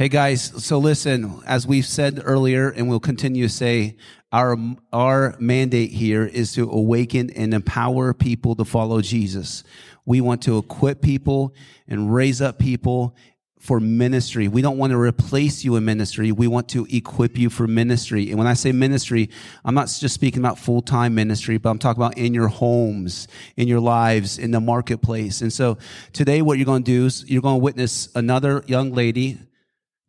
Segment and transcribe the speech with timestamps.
[0.00, 3.98] Hey guys, so listen, as we've said earlier and we'll continue to say,
[4.32, 4.56] our,
[4.94, 9.62] our mandate here is to awaken and empower people to follow Jesus.
[10.06, 11.54] We want to equip people
[11.86, 13.14] and raise up people
[13.58, 14.48] for ministry.
[14.48, 16.32] We don't want to replace you in ministry.
[16.32, 18.30] We want to equip you for ministry.
[18.30, 19.28] And when I say ministry,
[19.66, 23.68] I'm not just speaking about full-time ministry, but I'm talking about in your homes, in
[23.68, 25.42] your lives, in the marketplace.
[25.42, 25.76] And so
[26.14, 29.40] today what you're going to do is you're going to witness another young lady.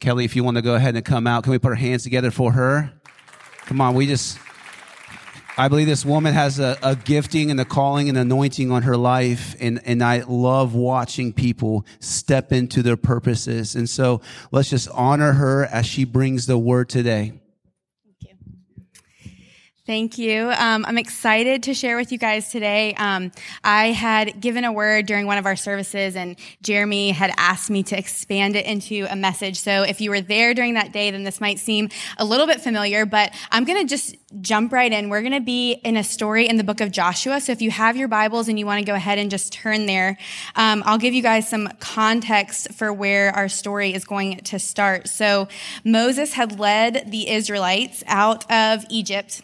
[0.01, 2.01] Kelly, if you want to go ahead and come out, can we put our hands
[2.01, 2.91] together for her?
[3.67, 4.39] Come on, we just
[5.57, 8.97] I believe this woman has a, a, gifting and a calling and anointing on her
[8.97, 9.55] life.
[9.59, 13.75] And, and I love watching people step into their purposes.
[13.75, 17.40] And so let's just honor her as she brings the word today.
[19.91, 20.49] Thank you.
[20.55, 22.93] Um, I'm excited to share with you guys today.
[22.93, 23.29] Um,
[23.61, 27.83] I had given a word during one of our services, and Jeremy had asked me
[27.83, 29.59] to expand it into a message.
[29.59, 32.61] So if you were there during that day, then this might seem a little bit
[32.61, 35.09] familiar, but I'm going to just jump right in.
[35.09, 37.41] We're going to be in a story in the book of Joshua.
[37.41, 39.87] So if you have your Bibles and you want to go ahead and just turn
[39.87, 40.17] there,
[40.55, 45.09] um, I'll give you guys some context for where our story is going to start.
[45.09, 45.49] So
[45.83, 49.41] Moses had led the Israelites out of Egypt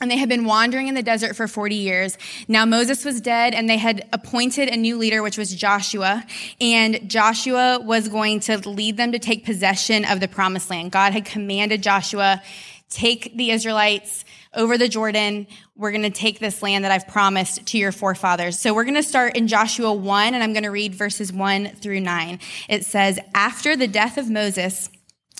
[0.00, 2.18] and they had been wandering in the desert for 40 years.
[2.48, 6.22] Now Moses was dead and they had appointed a new leader, which was Joshua.
[6.60, 10.92] And Joshua was going to lead them to take possession of the promised land.
[10.92, 12.42] God had commanded Joshua,
[12.90, 15.46] take the Israelites over the Jordan.
[15.76, 18.58] We're going to take this land that I've promised to your forefathers.
[18.58, 21.76] So we're going to start in Joshua 1 and I'm going to read verses 1
[21.76, 22.38] through 9.
[22.68, 24.90] It says, after the death of Moses,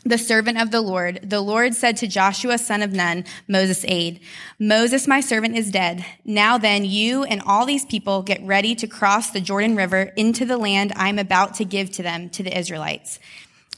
[0.07, 4.21] the servant of the Lord, the Lord said to Joshua, son of Nun, Moses' aide,
[4.59, 6.07] Moses, my servant, is dead.
[6.25, 10.45] Now then, you and all these people get ready to cross the Jordan River into
[10.45, 13.19] the land I'm about to give to them, to the Israelites.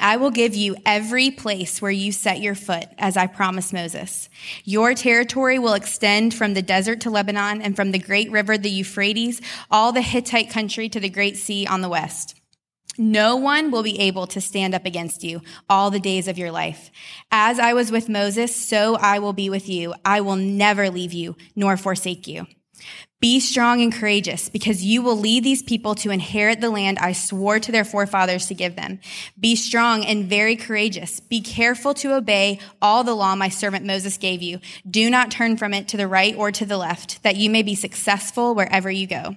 [0.00, 4.28] I will give you every place where you set your foot, as I promised Moses.
[4.64, 8.70] Your territory will extend from the desert to Lebanon and from the great river, the
[8.70, 9.40] Euphrates,
[9.70, 12.37] all the Hittite country to the great sea on the west.
[12.98, 16.50] No one will be able to stand up against you all the days of your
[16.50, 16.90] life.
[17.30, 19.94] As I was with Moses, so I will be with you.
[20.04, 22.46] I will never leave you nor forsake you.
[23.20, 27.12] Be strong and courageous because you will lead these people to inherit the land I
[27.12, 29.00] swore to their forefathers to give them.
[29.38, 31.18] Be strong and very courageous.
[31.18, 34.60] Be careful to obey all the law my servant Moses gave you.
[34.88, 37.64] Do not turn from it to the right or to the left, that you may
[37.64, 39.36] be successful wherever you go.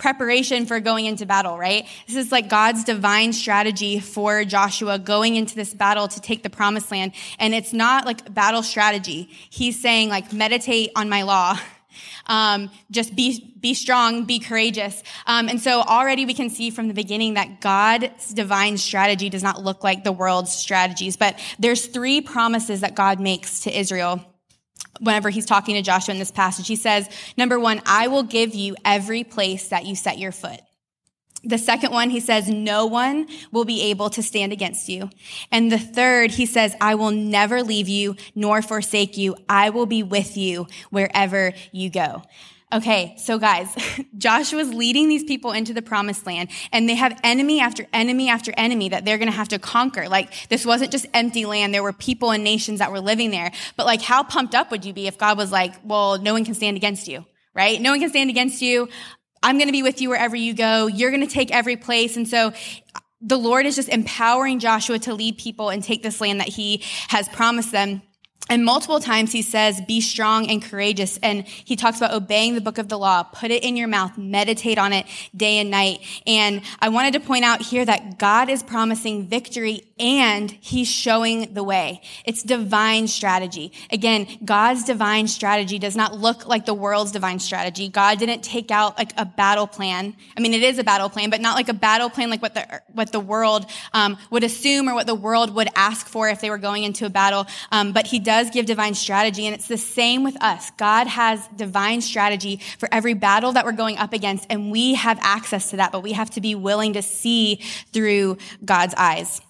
[0.00, 1.86] preparation for going into battle, right?
[2.06, 6.50] This is like God's divine strategy for Joshua going into this battle to take the
[6.50, 7.12] promised land.
[7.38, 9.28] And it's not like battle strategy.
[9.50, 11.58] He's saying like, meditate on my law.
[12.26, 15.02] Um, just be be strong, be courageous.
[15.26, 19.42] Um, and so already we can see from the beginning that God's divine strategy does
[19.42, 21.16] not look like the world's strategies.
[21.16, 24.24] But there's three promises that God makes to Israel
[25.00, 26.66] whenever he's talking to Joshua in this passage.
[26.66, 30.60] He says, number one, I will give you every place that you set your foot.
[31.42, 35.08] The second one, he says, no one will be able to stand against you.
[35.50, 39.36] And the third, he says, I will never leave you nor forsake you.
[39.48, 42.22] I will be with you wherever you go.
[42.72, 43.74] Okay, so guys,
[44.18, 48.54] Joshua's leading these people into the promised land and they have enemy after enemy after
[48.56, 50.08] enemy that they're gonna have to conquer.
[50.08, 51.74] Like, this wasn't just empty land.
[51.74, 53.50] There were people and nations that were living there.
[53.76, 56.44] But like, how pumped up would you be if God was like, well, no one
[56.44, 57.24] can stand against you,
[57.54, 57.80] right?
[57.80, 58.88] No one can stand against you.
[59.42, 60.86] I'm gonna be with you wherever you go.
[60.86, 62.16] You're gonna take every place.
[62.16, 62.52] And so,
[63.22, 66.82] the Lord is just empowering Joshua to lead people and take this land that he
[67.08, 68.00] has promised them.
[68.50, 71.18] And multiple times he says, be strong and courageous.
[71.22, 73.22] And he talks about obeying the book of the law.
[73.22, 74.18] Put it in your mouth.
[74.18, 76.00] Meditate on it day and night.
[76.26, 81.54] And I wanted to point out here that God is promising victory and he's showing
[81.54, 82.02] the way.
[82.24, 83.72] It's divine strategy.
[83.92, 87.88] Again, God's divine strategy does not look like the world's divine strategy.
[87.88, 90.16] God didn't take out like a battle plan.
[90.36, 92.54] I mean, it is a battle plan, but not like a battle plan like what
[92.54, 96.40] the, what the world um, would assume or what the world would ask for if
[96.40, 97.46] they were going into a battle.
[97.70, 100.70] Um, but he does does give divine strategy, and it's the same with us.
[100.78, 105.18] God has divine strategy for every battle that we're going up against, and we have
[105.20, 107.56] access to that, but we have to be willing to see
[107.92, 109.42] through God's eyes.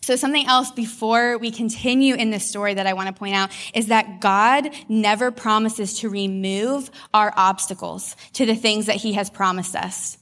[0.00, 3.50] So, something else before we continue in this story that I want to point out
[3.72, 9.30] is that God never promises to remove our obstacles to the things that He has
[9.30, 10.18] promised us.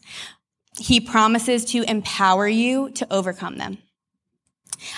[0.79, 3.79] He promises to empower you to overcome them.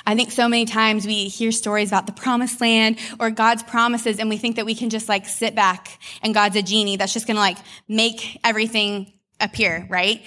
[0.07, 4.19] I think so many times we hear stories about the promised land or God's promises
[4.19, 7.13] and we think that we can just like sit back and God's a genie that's
[7.13, 7.59] just going to like
[7.89, 10.23] make everything appear, right?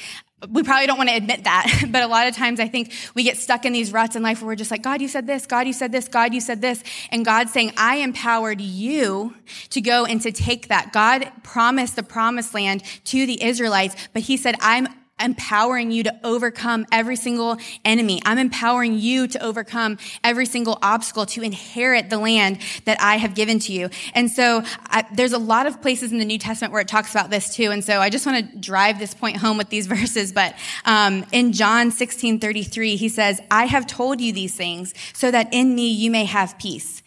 [0.49, 3.23] we probably don't want to admit that, but a lot of times I think we
[3.23, 5.47] get stuck in these ruts in life where we're just like, God, you said this,
[5.47, 6.83] God, you said this, God, you said this.
[7.11, 9.33] And God's saying, I empowered you
[9.71, 10.93] to go and to take that.
[10.93, 14.87] God promised the promised land to the Israelites, but he said, I'm
[15.19, 18.21] empowering you to overcome every single enemy.
[18.25, 23.33] I'm empowering you to overcome every single obstacle to inherit the land that I have
[23.33, 23.89] given to you.
[24.13, 27.11] And so I, there's a lot of places in the New Testament where it talks
[27.11, 27.71] about this too.
[27.71, 30.31] And so I just want to drive this point home with these verses.
[30.31, 30.55] But
[30.85, 35.49] um, in John 16 33, he says, I have told you these things so that
[35.51, 37.01] in me you may have peace.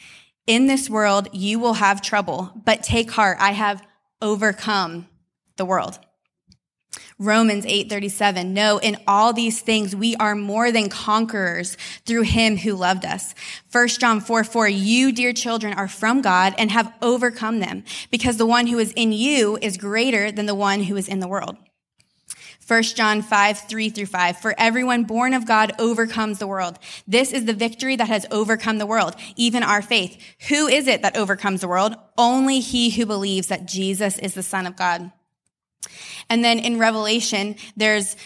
[0.47, 3.37] In this world you will have trouble, but take heart.
[3.41, 3.87] I have
[4.21, 5.07] overcome
[5.57, 5.99] the world.
[7.19, 11.77] Romans 8:37 No in all these things we are more than conquerors
[12.07, 13.35] through him who loved us.
[13.71, 18.39] 1 John 4, 4 You dear children are from God and have overcome them because
[18.39, 21.29] the one who is in you is greater than the one who is in the
[21.29, 21.57] world.
[22.67, 24.37] 1 John 5, 3 through 5.
[24.39, 26.79] For everyone born of God overcomes the world.
[27.07, 30.17] This is the victory that has overcome the world, even our faith.
[30.49, 31.97] Who is it that overcomes the world?
[32.17, 35.11] Only he who believes that Jesus is the Son of God.
[36.29, 38.17] And then in Revelation, there's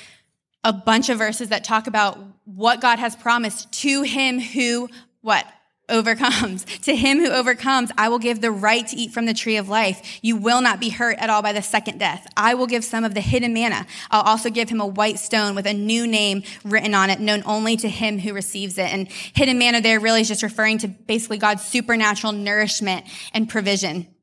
[0.65, 4.89] a bunch of verses that talk about what God has promised to him who,
[5.21, 5.47] what?
[5.91, 6.65] Overcomes.
[6.83, 9.69] to him who overcomes, I will give the right to eat from the tree of
[9.69, 10.19] life.
[10.23, 12.27] You will not be hurt at all by the second death.
[12.37, 13.87] I will give some of the hidden manna.
[14.11, 17.43] I'll also give him a white stone with a new name written on it, known
[17.45, 18.91] only to him who receives it.
[18.93, 23.05] And hidden manna there really is just referring to basically God's supernatural nourishment
[23.35, 24.14] and provision.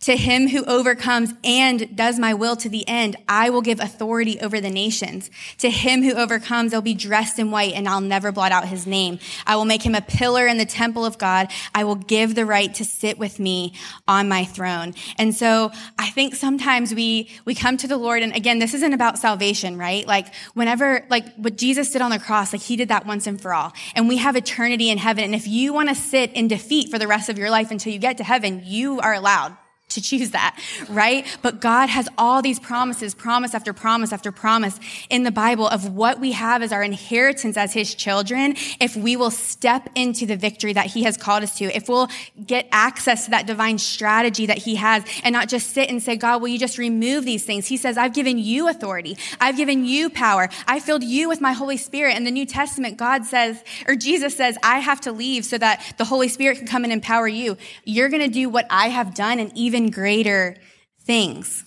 [0.00, 4.40] To him who overcomes and does my will to the end, I will give authority
[4.40, 5.30] over the nations.
[5.58, 8.86] To him who overcomes, they'll be dressed in white and I'll never blot out his
[8.86, 9.18] name.
[9.46, 11.52] I will make him a pillar in the temple of God.
[11.74, 13.74] I will give the right to sit with me
[14.08, 14.94] on my throne.
[15.18, 18.94] And so I think sometimes we, we come to the Lord and again, this isn't
[18.94, 20.06] about salvation, right?
[20.06, 23.38] Like whenever, like what Jesus did on the cross, like he did that once and
[23.38, 23.74] for all.
[23.94, 25.24] And we have eternity in heaven.
[25.24, 27.92] And if you want to sit in defeat for the rest of your life until
[27.92, 29.58] you get to heaven, you are allowed
[29.90, 30.58] to choose that,
[30.88, 31.26] right?
[31.42, 34.78] But God has all these promises, promise after promise after promise
[35.08, 39.16] in the Bible of what we have as our inheritance as his children if we
[39.16, 42.08] will step into the victory that he has called us to, if we'll
[42.46, 46.16] get access to that divine strategy that he has and not just sit and say,
[46.16, 47.66] God, will you just remove these things?
[47.66, 49.16] He says, I've given you authority.
[49.40, 50.48] I've given you power.
[50.66, 52.16] I filled you with my Holy Spirit.
[52.16, 55.94] In the New Testament, God says, or Jesus says, I have to leave so that
[55.98, 57.56] the Holy Spirit can come and empower you.
[57.84, 60.56] You're going to do what I have done and even even greater
[61.02, 61.64] things.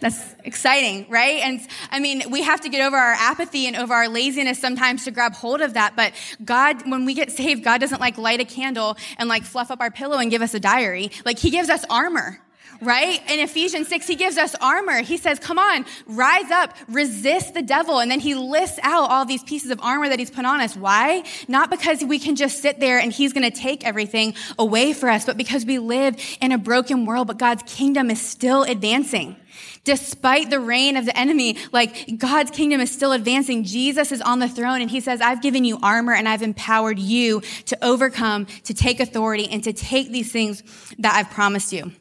[0.00, 1.42] That's exciting, right?
[1.44, 1.60] And
[1.92, 5.12] I mean, we have to get over our apathy and over our laziness sometimes to
[5.12, 5.94] grab hold of that.
[5.94, 6.12] But
[6.44, 9.80] God, when we get saved, God doesn't like light a candle and like fluff up
[9.80, 11.12] our pillow and give us a diary.
[11.24, 12.41] Like he gives us armor
[12.82, 13.20] right?
[13.30, 15.02] In Ephesians 6, he gives us armor.
[15.02, 18.00] He says, come on, rise up, resist the devil.
[18.00, 20.76] And then he lists out all these pieces of armor that he's put on us.
[20.76, 21.24] Why?
[21.48, 25.08] Not because we can just sit there and he's going to take everything away for
[25.08, 29.36] us, but because we live in a broken world, but God's kingdom is still advancing.
[29.84, 33.64] Despite the reign of the enemy, like God's kingdom is still advancing.
[33.64, 36.98] Jesus is on the throne and he says, I've given you armor and I've empowered
[36.98, 40.62] you to overcome, to take authority and to take these things
[40.98, 41.92] that I've promised you.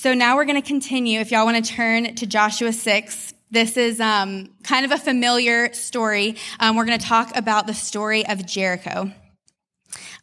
[0.00, 1.20] So now we're going to continue.
[1.20, 5.74] If y'all want to turn to Joshua 6, this is um, kind of a familiar
[5.74, 6.36] story.
[6.58, 9.12] Um, we're going to talk about the story of Jericho.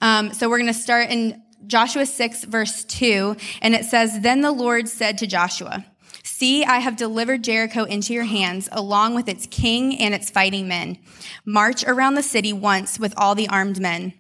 [0.02, 4.42] Um, so we're going to start in Joshua 6, verse 2, and it says, Then
[4.42, 5.86] the Lord said to Joshua,
[6.24, 10.68] See, I have delivered Jericho into your hands, along with its king and its fighting
[10.68, 10.98] men.
[11.46, 14.14] March around the city once with all the armed men.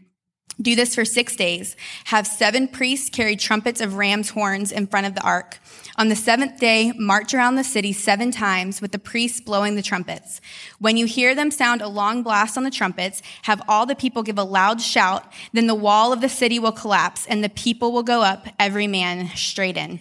[0.60, 1.76] Do this for six days.
[2.06, 5.60] Have seven priests carry trumpets of ram's horns in front of the ark.
[5.98, 9.84] On the seventh day, march around the city seven times with the priests blowing the
[9.84, 10.42] trumpets.
[10.80, 14.24] When you hear them sound a long blast on the trumpets, have all the people
[14.24, 15.32] give a loud shout.
[15.54, 18.88] Then the wall of the city will collapse and the people will go up, every
[18.88, 20.00] man straight in.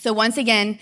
[0.00, 0.78] So once again,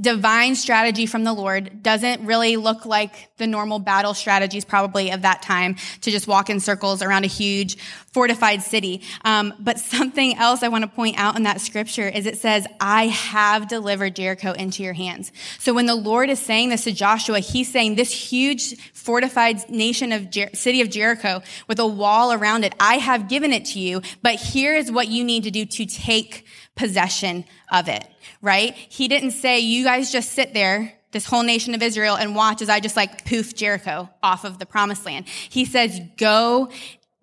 [0.00, 5.22] divine strategy from the Lord doesn't really look like the normal battle strategies probably of
[5.22, 7.78] that time to just walk in circles around a huge
[8.12, 9.02] fortified city.
[9.24, 12.64] Um, but something else I want to point out in that scripture is it says,
[12.80, 15.32] I have delivered Jericho into your hands.
[15.58, 20.12] So when the Lord is saying this to Joshua, he's saying this huge fortified nation
[20.12, 23.80] of Jer- city of Jericho with a wall around it, I have given it to
[23.80, 26.46] you, but here is what you need to do to take
[26.76, 28.06] possession of it
[28.42, 28.74] right?
[28.74, 32.62] He didn't say, you guys just sit there, this whole nation of Israel, and watch
[32.62, 35.28] as I just like poof Jericho off of the promised land.
[35.28, 36.70] He says, go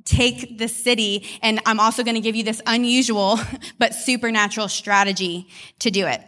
[0.05, 3.39] take the city, and I'm also going to give you this unusual
[3.79, 5.47] but supernatural strategy
[5.79, 6.21] to do it.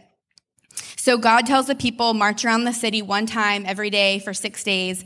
[0.96, 4.64] So God tells the people, march around the city one time every day for six
[4.64, 5.04] days.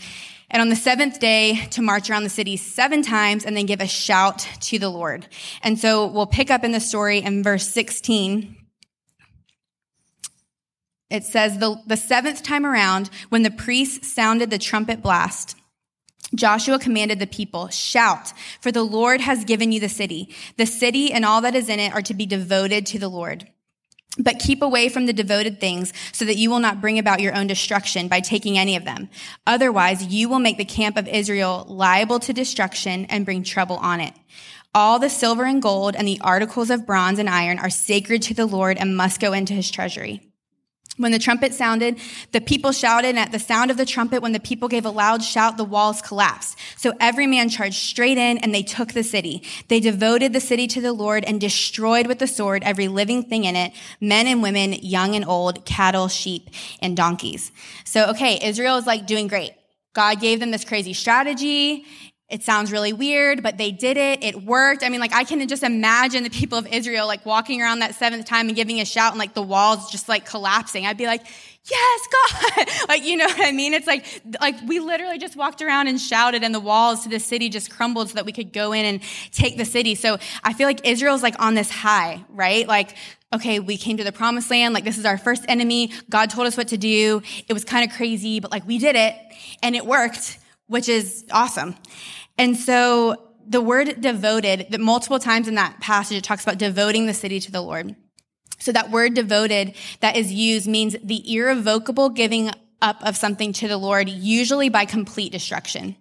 [0.53, 3.81] And on the seventh day, to march around the city seven times and then give
[3.81, 5.27] a shout to the Lord.
[5.61, 8.55] And so we'll pick up in the story in verse 16
[11.13, 15.55] it says the, the seventh time around, when the priests sounded the trumpet blast,
[16.33, 20.33] Joshua commanded the people, shout, for the Lord has given you the city.
[20.57, 23.47] The city and all that is in it are to be devoted to the Lord.
[24.17, 27.35] But keep away from the devoted things so that you will not bring about your
[27.35, 29.09] own destruction by taking any of them.
[29.47, 33.99] Otherwise, you will make the camp of Israel liable to destruction and bring trouble on
[33.99, 34.13] it.
[34.75, 38.33] All the silver and gold and the articles of bronze and iron are sacred to
[38.33, 40.32] the Lord and must go into his treasury.
[40.97, 41.97] When the trumpet sounded,
[42.33, 44.91] the people shouted, and at the sound of the trumpet, when the people gave a
[44.91, 46.55] loud shout, the walls collapsed.
[46.77, 49.41] So every man charged straight in, and they took the city.
[49.69, 53.45] They devoted the city to the Lord and destroyed with the sword every living thing
[53.45, 57.51] in it, men and women, young and old, cattle, sheep, and donkeys.
[57.85, 59.53] So, okay, Israel is like doing great.
[59.93, 61.85] God gave them this crazy strategy.
[62.29, 64.23] It sounds really weird, but they did it.
[64.23, 64.83] It worked.
[64.83, 67.95] I mean, like, I can just imagine the people of Israel, like, walking around that
[67.95, 70.85] seventh time and giving a shout and, like, the walls just, like, collapsing.
[70.85, 71.25] I'd be like,
[71.65, 72.67] yes, God.
[72.87, 73.73] like, you know what I mean?
[73.73, 74.05] It's like,
[74.41, 77.69] like, we literally just walked around and shouted and the walls to the city just
[77.69, 79.01] crumbled so that we could go in and
[79.31, 79.93] take the city.
[79.93, 82.67] So I feel like Israel's, like, on this high, right?
[82.67, 82.95] Like,
[83.33, 84.73] okay, we came to the promised land.
[84.73, 85.91] Like, this is our first enemy.
[86.09, 87.21] God told us what to do.
[87.47, 89.15] It was kind of crazy, but, like, we did it
[89.61, 90.39] and it worked,
[90.73, 91.75] which is awesome.
[92.39, 97.05] And so the word devoted, that multiple times in that passage, it talks about devoting
[97.05, 97.95] the city to the Lord.
[98.57, 102.49] So that word devoted that is used means the irrevocable giving
[102.81, 105.95] up of something to the Lord, usually by complete destruction.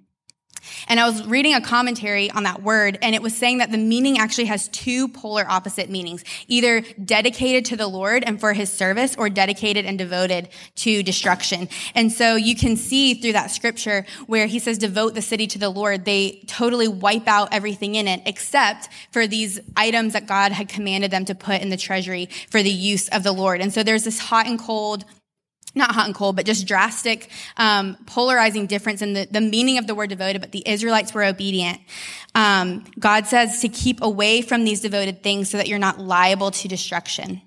[0.89, 3.79] And I was reading a commentary on that word, and it was saying that the
[3.79, 8.73] meaning actually has two polar opposite meanings either dedicated to the Lord and for his
[8.73, 11.69] service, or dedicated and devoted to destruction.
[11.95, 15.59] And so you can see through that scripture where he says, devote the city to
[15.59, 20.53] the Lord, they totally wipe out everything in it except for these items that God
[20.53, 23.61] had commanded them to put in the treasury for the use of the Lord.
[23.61, 25.05] And so there's this hot and cold
[25.75, 29.87] not hot and cold, but just drastic, um, polarizing difference in the, the meaning of
[29.87, 31.81] the word devoted, but the Israelites were obedient.
[32.35, 36.51] Um, God says to keep away from these devoted things so that you're not liable
[36.51, 37.41] to destruction.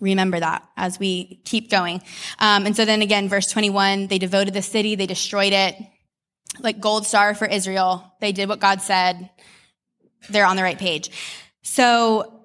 [0.00, 2.02] Remember that as we keep going.
[2.38, 5.76] Um, and so then again, verse 21, they devoted the city, they destroyed it.
[6.60, 8.12] Like gold star for Israel.
[8.20, 9.30] They did what God said.
[10.28, 11.10] They're on the right page.
[11.62, 12.42] So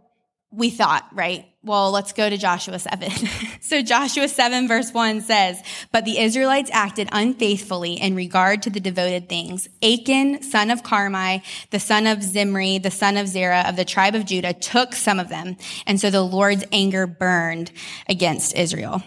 [0.51, 1.45] we thought, right?
[1.67, 3.11] Well, let's go to Joshua 7.
[3.61, 8.79] so Joshua 7 verse 1 says, But the Israelites acted unfaithfully in regard to the
[8.79, 9.67] devoted things.
[9.83, 14.15] Achan, son of Carmi, the son of Zimri, the son of Zerah of the tribe
[14.15, 15.57] of Judah, took some of them.
[15.85, 17.73] And so the Lord's anger burned
[18.07, 19.03] against Israel.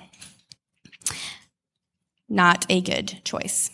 [2.28, 3.70] Not a good choice.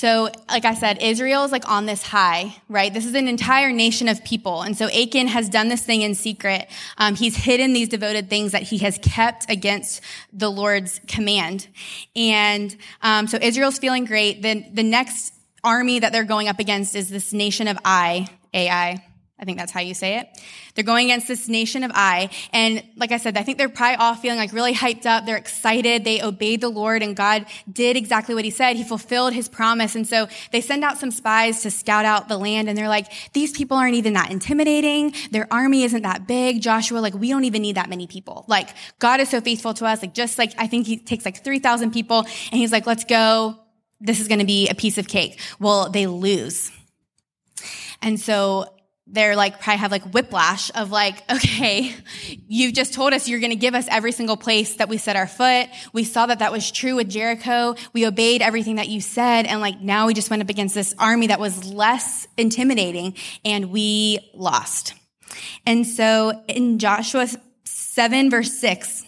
[0.00, 2.90] So, like I said, Israel is like on this high, right?
[2.90, 4.62] This is an entire nation of people.
[4.62, 6.70] And so Achan has done this thing in secret.
[6.96, 10.00] Um, he's hidden these devoted things that he has kept against
[10.32, 11.68] the Lord's command.
[12.16, 14.40] And um, so Israel's feeling great.
[14.40, 19.04] Then the next army that they're going up against is this nation of Ai, Ai.
[19.40, 20.28] I think that's how you say it.
[20.74, 22.28] They're going against this nation of Ai.
[22.52, 25.24] And like I said, I think they're probably all feeling like really hyped up.
[25.24, 26.04] They're excited.
[26.04, 28.76] They obeyed the Lord and God did exactly what he said.
[28.76, 29.94] He fulfilled his promise.
[29.94, 33.06] And so they send out some spies to scout out the land and they're like,
[33.32, 35.14] these people aren't even that intimidating.
[35.30, 36.60] Their army isn't that big.
[36.60, 38.44] Joshua, like, we don't even need that many people.
[38.46, 38.68] Like,
[38.98, 40.02] God is so faithful to us.
[40.02, 43.58] Like, just like, I think he takes like 3,000 people and he's like, let's go.
[44.00, 45.40] This is going to be a piece of cake.
[45.58, 46.70] Well, they lose.
[48.02, 48.66] And so
[49.12, 51.94] they're like probably have like whiplash of like, okay,
[52.46, 55.16] you've just told us you're going to give us every single place that we set
[55.16, 55.68] our foot.
[55.92, 57.74] We saw that that was true with Jericho.
[57.92, 59.46] We obeyed everything that you said.
[59.46, 63.14] And like now we just went up against this army that was less intimidating
[63.44, 64.94] and we lost.
[65.66, 67.26] And so in Joshua
[67.64, 69.04] 7 verse 6,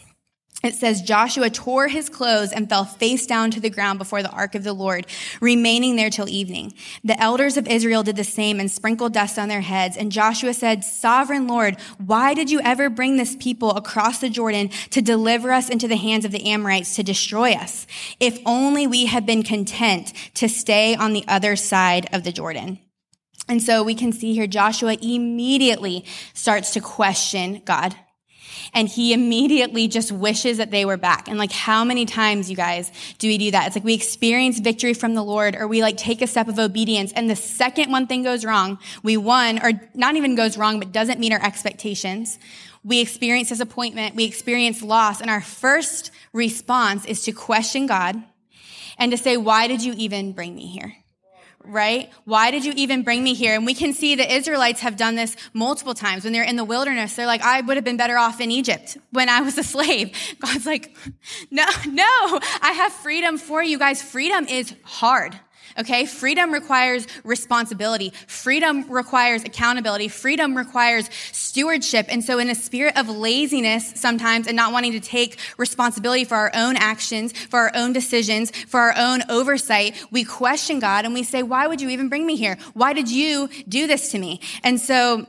[0.62, 4.30] it says Joshua tore his clothes and fell face down to the ground before the
[4.30, 5.06] ark of the Lord,
[5.40, 6.74] remaining there till evening.
[7.02, 9.96] The elders of Israel did the same and sprinkled dust on their heads.
[9.96, 14.70] And Joshua said, Sovereign Lord, why did you ever bring this people across the Jordan
[14.90, 17.86] to deliver us into the hands of the Amorites to destroy us?
[18.20, 22.78] If only we had been content to stay on the other side of the Jordan.
[23.48, 26.04] And so we can see here Joshua immediately
[26.34, 27.96] starts to question God
[28.74, 31.28] and he immediately just wishes that they were back.
[31.28, 33.66] And like, how many times, you guys, do we do that?
[33.66, 36.58] It's like we experience victory from the Lord or we like take a step of
[36.58, 40.78] obedience and the second one thing goes wrong, we won or not even goes wrong,
[40.78, 42.38] but doesn't meet our expectations.
[42.84, 44.16] We experience disappointment.
[44.16, 45.20] We experience loss.
[45.20, 48.22] And our first response is to question God
[48.98, 50.96] and to say, why did you even bring me here?
[51.64, 52.10] Right?
[52.24, 53.54] Why did you even bring me here?
[53.54, 56.64] And we can see the Israelites have done this multiple times when they're in the
[56.64, 57.16] wilderness.
[57.16, 60.16] They're like, I would have been better off in Egypt when I was a slave.
[60.38, 60.96] God's like,
[61.50, 64.02] no, no, I have freedom for you guys.
[64.02, 65.38] Freedom is hard.
[65.78, 66.06] Okay.
[66.06, 68.12] Freedom requires responsibility.
[68.26, 70.08] Freedom requires accountability.
[70.08, 72.06] Freedom requires stewardship.
[72.08, 76.36] And so in a spirit of laziness sometimes and not wanting to take responsibility for
[76.36, 81.14] our own actions, for our own decisions, for our own oversight, we question God and
[81.14, 82.58] we say, why would you even bring me here?
[82.74, 84.40] Why did you do this to me?
[84.62, 85.26] And so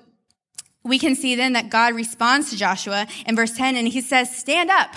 [0.83, 4.35] we can see then that God responds to Joshua in verse 10 and he says,
[4.35, 4.93] stand up.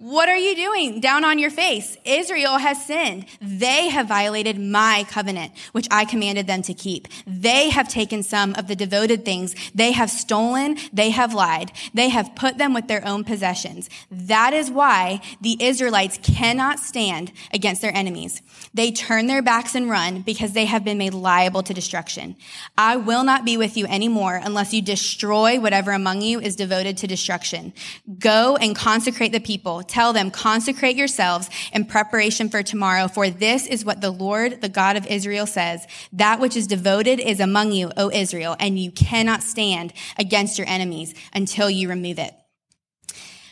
[0.00, 1.98] What are you doing down on your face?
[2.06, 3.26] Israel has sinned.
[3.38, 7.06] They have violated my covenant, which I commanded them to keep.
[7.26, 9.54] They have taken some of the devoted things.
[9.74, 10.78] They have stolen.
[10.90, 11.72] They have lied.
[11.92, 13.90] They have put them with their own possessions.
[14.10, 18.40] That is why the Israelites cannot stand against their enemies.
[18.72, 22.36] They turn their backs and run because they have been made liable to destruction.
[22.78, 26.96] I will not be with you anymore unless you destroy whatever among you is devoted
[26.96, 27.74] to destruction.
[28.18, 33.66] Go and consecrate the people Tell them, consecrate yourselves in preparation for tomorrow, for this
[33.66, 35.84] is what the Lord, the God of Israel says.
[36.12, 40.68] That which is devoted is among you, O Israel, and you cannot stand against your
[40.68, 42.32] enemies until you remove it.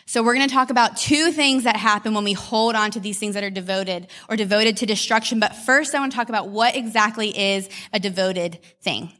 [0.06, 3.00] So we're going to talk about two things that happen when we hold on to
[3.00, 5.40] these things that are devoted or devoted to destruction.
[5.40, 9.12] But first, I want to talk about what exactly is a devoted thing.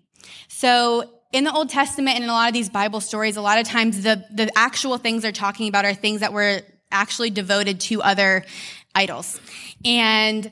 [0.47, 3.59] So in the Old Testament and in a lot of these Bible stories, a lot
[3.59, 7.81] of times the, the actual things they're talking about are things that were actually devoted
[7.81, 8.45] to other
[8.95, 9.41] idols.
[9.85, 10.51] And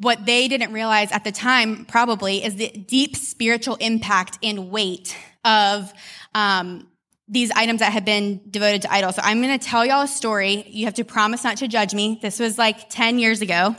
[0.00, 5.16] what they didn't realize at the time, probably, is the deep spiritual impact and weight
[5.44, 5.92] of
[6.34, 6.88] um,
[7.28, 9.16] these items that have been devoted to idols.
[9.16, 10.64] So I'm going to tell y'all a story.
[10.68, 12.18] You have to promise not to judge me.
[12.20, 13.76] This was like 10 years ago.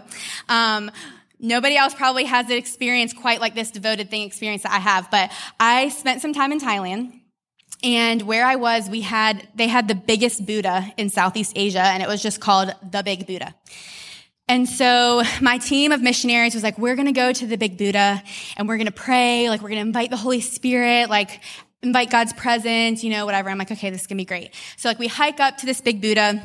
[0.49, 0.91] Um,
[1.39, 5.09] nobody else probably has an experience quite like this devoted thing experience that I have,
[5.11, 7.19] but I spent some time in Thailand.
[7.83, 12.01] And where I was, we had, they had the biggest Buddha in Southeast Asia, and
[12.01, 13.53] it was just called the Big Buddha.
[14.47, 17.77] And so my team of missionaries was like, we're going to go to the big
[17.77, 18.21] Buddha
[18.57, 19.49] and we're going to pray.
[19.49, 21.39] Like, we're going to invite the Holy Spirit, like,
[21.81, 23.49] invite God's presence, you know, whatever.
[23.49, 24.53] I'm like, okay, this is going to be great.
[24.75, 26.41] So, like, we hike up to this big Buddha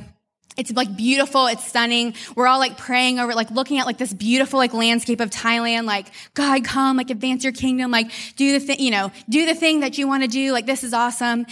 [0.59, 1.47] it's like beautiful.
[1.47, 2.15] It's stunning.
[2.35, 5.85] We're all like praying over, like looking at like this beautiful like landscape of Thailand.
[5.85, 7.93] Like, God, come, like advance your kingdom.
[7.93, 10.53] Like, do the thing, you know, do the thing that you want to do.
[10.53, 11.47] Like, this is awesome.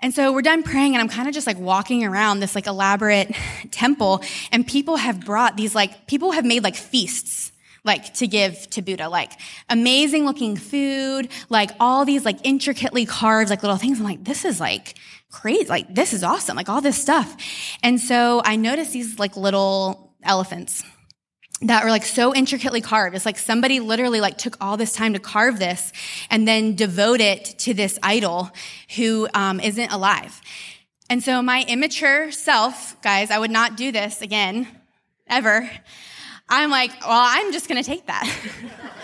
[0.00, 2.66] And so we're done praying and I'm kind of just like walking around this like
[2.66, 3.34] elaborate
[3.70, 7.52] temple and people have brought these like, people have made like feasts
[7.84, 9.32] like to give to Buddha, like
[9.70, 13.98] amazing looking food, like all these like intricately carved like little things.
[13.98, 14.96] I'm like, this is like
[15.30, 15.66] crazy.
[15.66, 16.56] Like this is awesome.
[16.56, 17.36] Like all this stuff.
[17.82, 20.82] And so I noticed these like little elephants
[21.62, 23.16] that were like so intricately carved.
[23.16, 25.92] It's like somebody literally like took all this time to carve this
[26.30, 28.50] and then devote it to this idol
[28.96, 30.40] who um, not alive.
[31.08, 34.68] And so my immature self, guys, I would not do this again,
[35.28, 35.70] ever.
[36.48, 38.24] I'm like, well, I'm just going to take that.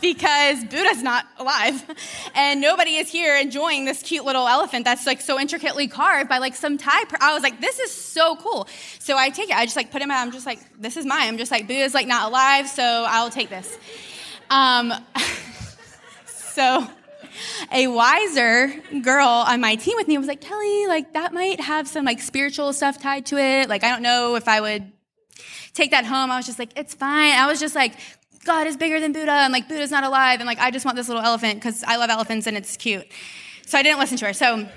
[0.00, 1.84] because Buddha's not alive.
[2.38, 6.36] And nobody is here enjoying this cute little elephant that's like so intricately carved by
[6.36, 7.04] like some Thai.
[7.06, 8.68] Per- I was like, this is so cool.
[8.98, 9.56] So I take it.
[9.56, 10.10] I just like put him.
[10.10, 11.28] I'm just like, this is mine.
[11.28, 13.78] I'm just like, Buddha's like not alive, so I'll take this.
[14.50, 14.92] Um,
[16.26, 16.86] so
[17.72, 21.88] a wiser girl on my team with me was like, Kelly, like that might have
[21.88, 23.68] some like spiritual stuff tied to it.
[23.68, 24.92] Like, I don't know if I would
[25.72, 26.30] take that home.
[26.30, 27.32] I was just like, it's fine.
[27.32, 27.94] I was just like,
[28.46, 30.96] God is bigger than Buddha, and like Buddha's not alive, and like I just want
[30.96, 33.06] this little elephant because I love elephants and it's cute.
[33.66, 34.32] So I didn't listen to her.
[34.32, 34.68] So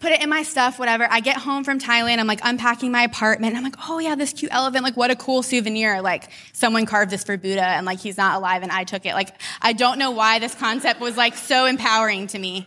[0.00, 1.06] put it in my stuff, whatever.
[1.10, 2.18] I get home from Thailand.
[2.18, 3.56] I'm like unpacking my apartment.
[3.56, 4.84] I'm like, oh yeah, this cute elephant.
[4.84, 6.02] Like, what a cool souvenir.
[6.02, 9.14] Like, someone carved this for Buddha and like he's not alive and I took it.
[9.14, 12.66] Like, I don't know why this concept was like so empowering to me.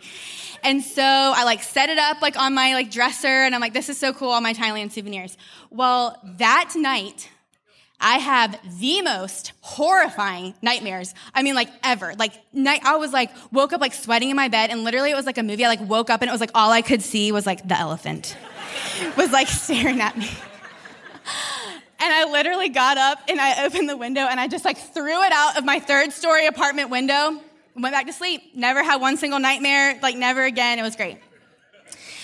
[0.63, 3.73] And so I like set it up like on my like dresser and I'm like,
[3.73, 5.37] this is so cool, all my Thailand souvenirs.
[5.69, 7.29] Well, that night,
[8.01, 11.13] I have the most horrifying nightmares.
[11.33, 12.13] I mean, like ever.
[12.17, 15.15] Like night, I was like, woke up like sweating in my bed and literally it
[15.15, 15.63] was like a movie.
[15.63, 17.77] I like woke up and it was like all I could see was like the
[17.77, 18.35] elephant
[19.17, 20.29] was like staring at me.
[22.03, 25.21] And I literally got up and I opened the window and I just like threw
[25.21, 27.39] it out of my third story apartment window,
[27.75, 28.41] went back to sleep.
[28.55, 30.79] Never had one single nightmare, like never again.
[30.79, 31.19] It was great.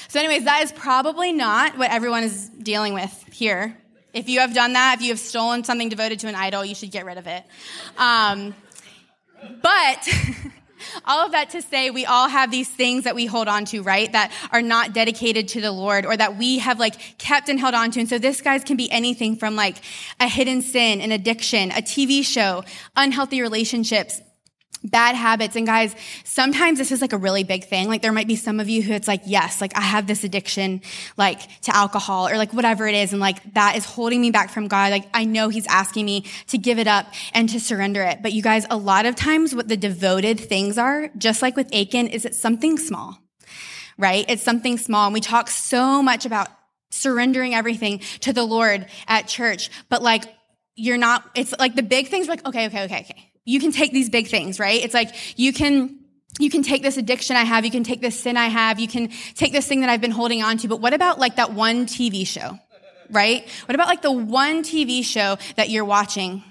[0.07, 3.77] So, anyways, that is probably not what everyone is dealing with here.
[4.17, 6.73] If you have done that, if you have stolen something devoted to an idol, you
[6.73, 7.43] should get rid of it.
[7.99, 8.55] Um,
[9.61, 10.09] but
[11.05, 13.83] all of that to say, we all have these things that we hold on to,
[13.83, 14.11] right?
[14.11, 17.75] That are not dedicated to the Lord or that we have like kept and held
[17.75, 17.99] on to.
[17.99, 19.77] And so this, guys, can be anything from like
[20.19, 22.63] a hidden sin, an addiction, a TV show,
[22.95, 24.19] unhealthy relationships,
[24.89, 25.55] bad habits.
[25.55, 27.87] And guys, sometimes this is like a really big thing.
[27.87, 30.23] Like there might be some of you who it's like, yes, like I have this
[30.23, 30.81] addiction,
[31.17, 33.11] like to alcohol or like whatever it is.
[33.11, 34.91] And like that is holding me back from God.
[34.91, 38.21] Like I know he's asking me to give it up and to surrender it.
[38.21, 41.73] But you guys, a lot of times what the devoted things are, just like with
[41.73, 43.17] Achan, is it's something small,
[43.97, 44.25] right?
[44.27, 45.05] It's something small.
[45.05, 46.47] And we talk so much about
[46.91, 50.23] surrendering everything to the Lord at church, but like
[50.75, 53.93] you're not, it's like the big things like, okay, okay, okay, okay you can take
[53.93, 54.83] these big things, right?
[54.83, 55.97] It's like you can
[56.37, 58.87] you can take this addiction I have, you can take this sin I have, you
[58.87, 61.53] can take this thing that I've been holding on to, but what about like that
[61.53, 62.59] one TV show?
[63.09, 63.47] Right?
[63.65, 66.43] What about like the one TV show that you're watching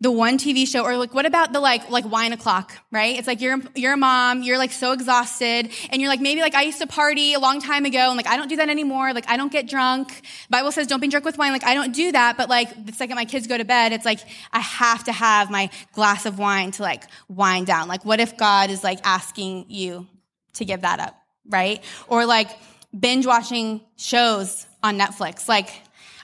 [0.00, 3.18] the one TV show, or like, what about the like, like wine o'clock, right?
[3.18, 6.54] It's like you're, you're a mom, you're like so exhausted, and you're like, maybe like
[6.54, 9.12] I used to party a long time ago, and like I don't do that anymore.
[9.12, 10.22] Like I don't get drunk.
[10.50, 11.52] Bible says don't be drunk with wine.
[11.52, 14.04] Like I don't do that, but like the second my kids go to bed, it's
[14.04, 14.20] like
[14.52, 17.88] I have to have my glass of wine to like wind down.
[17.88, 20.06] Like what if God is like asking you
[20.54, 21.82] to give that up, right?
[22.06, 22.50] Or like
[22.98, 25.48] binge watching shows on Netflix.
[25.48, 25.70] Like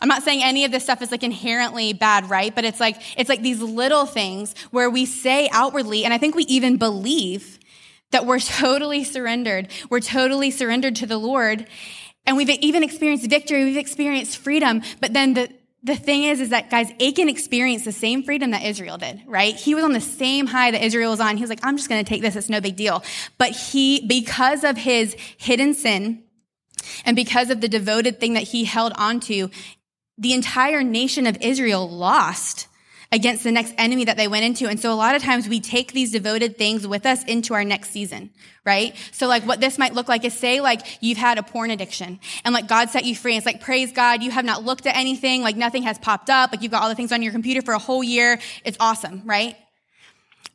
[0.05, 2.55] I'm not saying any of this stuff is like inherently bad, right?
[2.55, 6.35] But it's like, it's like these little things where we say outwardly, and I think
[6.35, 7.59] we even believe
[8.11, 9.69] that we're totally surrendered.
[9.89, 11.67] We're totally surrendered to the Lord.
[12.27, 13.65] And we've even experienced victory.
[13.65, 14.83] We've experienced freedom.
[15.01, 15.49] But then the,
[15.83, 19.57] the thing is, is that guys, Achan experienced the same freedom that Israel did, right?
[19.57, 21.39] He was on the same high that Israel was on.
[21.39, 22.37] He was like, I'm just going to take this.
[22.37, 23.03] It's no big deal.
[23.39, 26.25] But he, because of his hidden sin
[27.07, 29.49] and because of the devoted thing that he held onto,
[30.19, 32.69] the entire nation of Israel lost
[33.15, 34.69] against the next enemy that they went into.
[34.69, 37.63] And so a lot of times we take these devoted things with us into our
[37.63, 38.31] next season,
[38.65, 38.95] right?
[39.13, 42.19] So like what this might look like is say like you've had a porn addiction
[42.45, 43.37] and like God set you free.
[43.37, 46.51] It's like, praise God, you have not looked at anything, like nothing has popped up,
[46.51, 48.41] like you've got all the things on your computer for a whole year.
[48.65, 49.57] It's awesome, right?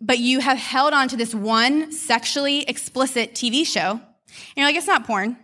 [0.02, 3.91] But you have held on to this one sexually explicit TV show.
[3.91, 4.02] And
[4.58, 5.38] you're like, it's not porn.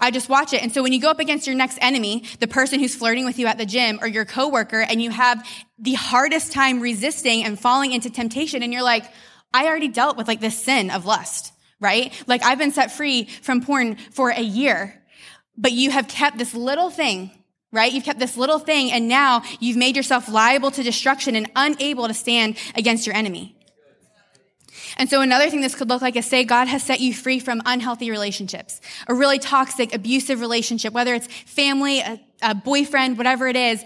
[0.00, 0.62] I just watch it.
[0.62, 3.38] And so when you go up against your next enemy, the person who's flirting with
[3.38, 5.46] you at the gym or your coworker, and you have
[5.78, 9.04] the hardest time resisting and falling into temptation, and you're like,
[9.52, 12.12] I already dealt with like this sin of lust, right?
[12.26, 15.02] Like I've been set free from porn for a year,
[15.56, 17.30] but you have kept this little thing
[17.70, 17.92] right?
[17.92, 22.08] You've kept this little thing and now you've made yourself liable to destruction and unable
[22.08, 23.57] to stand against your enemy.
[24.98, 27.38] And so another thing this could look like is say God has set you free
[27.38, 33.46] from unhealthy relationships, a really toxic, abusive relationship, whether it's family, a, a boyfriend, whatever
[33.46, 33.84] it is.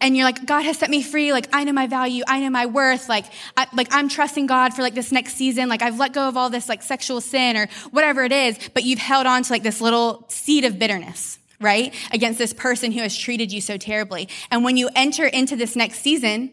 [0.00, 1.32] And you're like, God has set me free.
[1.32, 2.24] Like, I know my value.
[2.26, 3.08] I know my worth.
[3.08, 5.68] Like, I, like I'm trusting God for like this next season.
[5.68, 8.82] Like, I've let go of all this like sexual sin or whatever it is, but
[8.82, 11.94] you've held on to like this little seed of bitterness right?
[12.12, 14.28] Against this person who has treated you so terribly.
[14.50, 16.50] And when you enter into this next season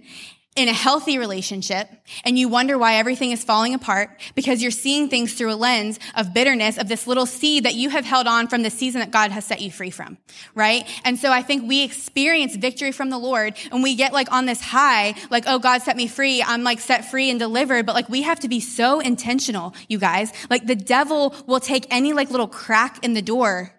[0.58, 1.90] in a healthy relationship
[2.26, 5.98] and you wonder why everything is falling apart because you're seeing things through a lens
[6.14, 9.12] of bitterness of this little seed that you have held on from the season that
[9.12, 10.18] God has set you free from,
[10.54, 10.86] right?
[11.06, 14.46] And so I think we experience victory from the Lord and we get like on
[14.46, 16.44] this high, like, oh, God set me free.
[16.44, 17.86] I'm like set free and delivered.
[17.86, 20.34] But like we have to be so intentional, you guys.
[20.50, 23.74] Like the devil will take any like little crack in the door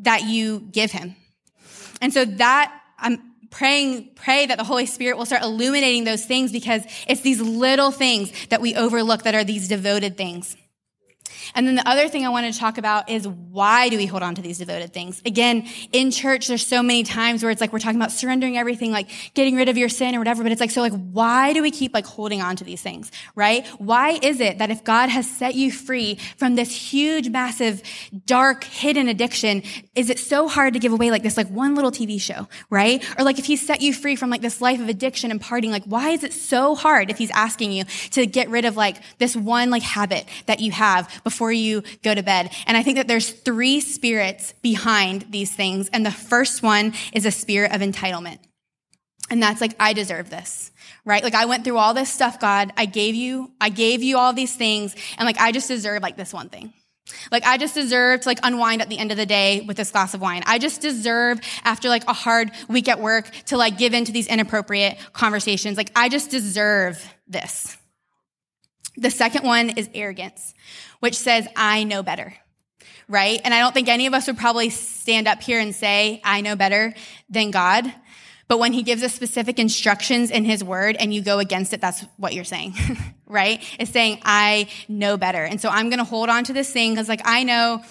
[0.00, 1.16] that you give him.
[2.02, 6.50] And so that I'm, praying, pray that the Holy Spirit will start illuminating those things
[6.50, 10.56] because it's these little things that we overlook that are these devoted things.
[11.54, 14.22] And then the other thing I wanted to talk about is why do we hold
[14.22, 15.20] on to these devoted things?
[15.24, 18.90] Again, in church, there's so many times where it's like we're talking about surrendering everything,
[18.90, 21.62] like getting rid of your sin or whatever, but it's like, so like, why do
[21.62, 23.66] we keep like holding on to these things, right?
[23.78, 27.82] Why is it that if God has set you free from this huge, massive,
[28.26, 29.62] dark, hidden addiction,
[29.94, 33.04] is it so hard to give away like this, like one little TV show, right?
[33.18, 35.70] Or like if He set you free from like this life of addiction and partying,
[35.70, 38.96] like why is it so hard if He's asking you to get rid of like
[39.18, 42.52] this one like habit that you have before before you go to bed.
[42.68, 45.90] And I think that there's three spirits behind these things.
[45.92, 48.38] And the first one is a spirit of entitlement.
[49.30, 50.70] And that's like, I deserve this,
[51.04, 51.24] right?
[51.24, 52.72] Like I went through all this stuff, God.
[52.76, 54.94] I gave you, I gave you all these things.
[55.18, 56.72] And like, I just deserve like this one thing.
[57.32, 59.90] Like I just deserve to like unwind at the end of the day with this
[59.90, 60.44] glass of wine.
[60.46, 64.28] I just deserve after like a hard week at work to like give into these
[64.28, 65.76] inappropriate conversations.
[65.76, 67.76] Like I just deserve this.
[68.96, 70.54] The second one is arrogance,
[71.00, 72.34] which says I know better.
[73.06, 73.40] Right?
[73.44, 76.40] And I don't think any of us would probably stand up here and say, I
[76.40, 76.94] know better
[77.28, 77.92] than God.
[78.48, 81.80] But when he gives us specific instructions in his word and you go against it,
[81.80, 82.74] that's what you're saying,
[83.26, 83.62] right?
[83.78, 85.44] It's saying, I know better.
[85.44, 87.82] And so I'm going to hold on to this thing because like I know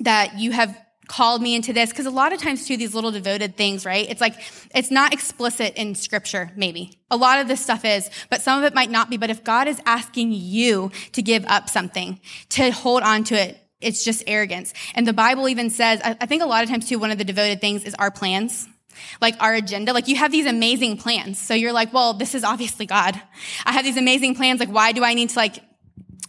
[0.00, 0.76] that you have
[1.08, 4.08] called me into this because a lot of times too these little devoted things right
[4.08, 4.34] it's like
[4.74, 8.64] it's not explicit in scripture maybe a lot of this stuff is but some of
[8.64, 12.70] it might not be but if god is asking you to give up something to
[12.70, 16.46] hold on to it it's just arrogance and the bible even says i think a
[16.46, 18.68] lot of times too one of the devoted things is our plans
[19.20, 19.92] like our agenda.
[19.92, 21.38] Like you have these amazing plans.
[21.38, 23.20] So you're like, well, this is obviously God.
[23.64, 24.60] I have these amazing plans.
[24.60, 25.58] Like, why do I need to like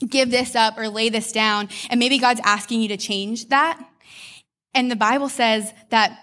[0.08, 1.70] give this up or lay this down?
[1.90, 3.82] And maybe God's asking you to change that.
[4.74, 6.18] And the Bible says that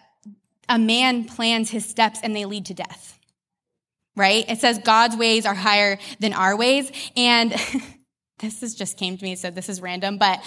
[0.69, 3.19] a man plans his steps and they lead to death.
[4.17, 4.45] Right?
[4.49, 6.91] It says God's ways are higher than our ways.
[7.17, 7.53] And
[8.39, 10.41] this is just came to me, so this is random, but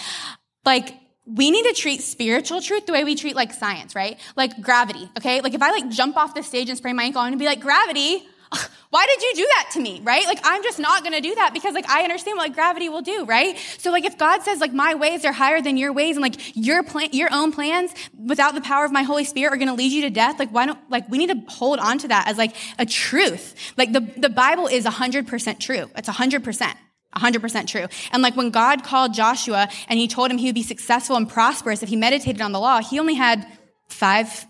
[0.65, 4.19] like we need to treat spiritual truth the way we treat like science, right?
[4.35, 5.41] Like gravity, okay?
[5.41, 7.45] Like if I like jump off the stage and sprain my ankle, I'm gonna be
[7.45, 8.27] like, gravity,
[8.89, 10.25] why did you do that to me, right?
[10.25, 13.01] Like I'm just not gonna do that because like I understand what like gravity will
[13.01, 13.57] do, right?
[13.77, 16.55] So like if God says like my ways are higher than your ways and like
[16.55, 19.91] your plan, your own plans without the power of my Holy Spirit are gonna lead
[19.91, 22.37] you to death, like why don't, like we need to hold on to that as
[22.37, 23.55] like a truth.
[23.77, 25.89] Like the, the Bible is 100% true.
[25.95, 26.75] It's 100%.
[27.15, 27.85] 100% true.
[28.11, 31.29] And like when God called Joshua and he told him he would be successful and
[31.29, 33.45] prosperous if he meditated on the law, he only had
[33.89, 34.45] five,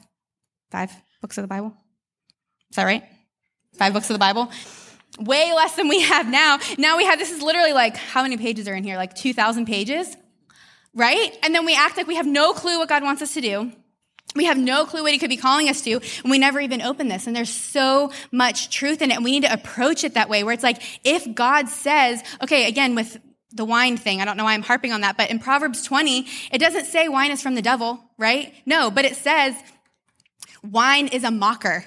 [0.72, 1.74] five books of the Bible.
[2.70, 3.04] Is that right?
[3.74, 4.50] Five books of the Bible.
[5.20, 6.60] Way less than we have now.
[6.78, 8.98] Now we have, this is literally like, how many pages are in here?
[8.98, 10.16] Like 2,000 pages,
[10.94, 11.38] right?
[11.44, 13.72] And then we act like we have no clue what God wants us to do.
[14.36, 16.82] We have no clue what he could be calling us to, and we never even
[16.82, 17.28] open this.
[17.28, 20.44] And there's so much truth in it, and we need to approach it that way,
[20.44, 23.20] where it's like, if God says, okay, again, with
[23.52, 26.26] the wine thing, I don't know why I'm harping on that, but in Proverbs 20,
[26.52, 28.52] it doesn't say wine is from the devil, right?
[28.66, 29.56] No, but it says
[30.64, 31.86] wine is a mocker,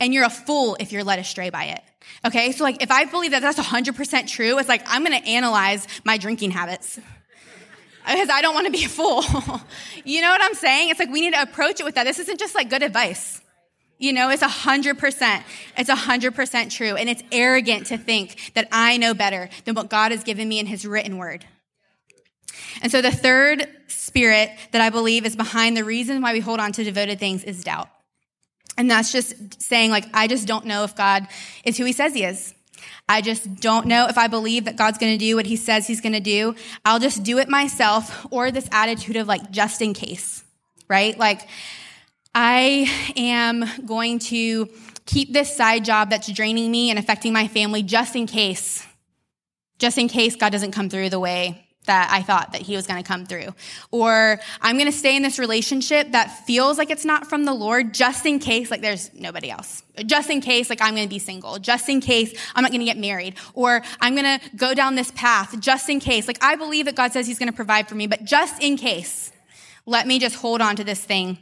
[0.00, 1.82] and you're a fool if you're led astray by it.
[2.24, 5.86] Okay, so like if I believe that that's 100% true, it's like I'm gonna analyze
[6.04, 6.98] my drinking habits
[8.06, 9.22] because I don't want to be a fool.
[10.04, 10.88] you know what I'm saying?
[10.88, 12.04] It's like we need to approach it with that.
[12.04, 13.40] This isn't just like good advice.
[13.98, 15.44] You know, it's a hundred percent.
[15.76, 16.96] It's a hundred percent true.
[16.96, 20.58] And it's arrogant to think that I know better than what God has given me
[20.58, 21.44] in his written word.
[22.82, 26.58] And so the third spirit that I believe is behind the reason why we hold
[26.58, 27.88] on to devoted things is doubt.
[28.76, 31.26] And that's just saying like, I just don't know if God
[31.64, 32.54] is who he says he is.
[33.08, 35.86] I just don't know if I believe that God's going to do what he says
[35.86, 36.54] he's going to do.
[36.84, 40.42] I'll just do it myself or this attitude of like, just in case,
[40.88, 41.16] right?
[41.18, 41.46] Like,
[42.34, 44.68] I am going to
[45.04, 48.86] keep this side job that's draining me and affecting my family just in case,
[49.78, 52.86] just in case God doesn't come through the way that I thought that he was
[52.86, 53.54] going to come through.
[53.90, 57.52] Or I'm going to stay in this relationship that feels like it's not from the
[57.52, 59.82] Lord just in case like there's nobody else.
[60.06, 61.58] Just in case like I'm going to be single.
[61.58, 63.34] Just in case I'm not going to get married.
[63.54, 66.28] Or I'm going to go down this path just in case.
[66.28, 68.76] Like I believe that God says he's going to provide for me, but just in
[68.76, 69.32] case,
[69.84, 71.38] let me just hold on to this thing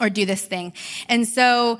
[0.00, 0.72] or do this thing.
[1.08, 1.78] And so